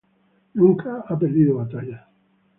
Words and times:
Nunca 0.55 1.05
ha 1.07 1.19
perdido 1.19 1.57
batallas. 1.57 2.01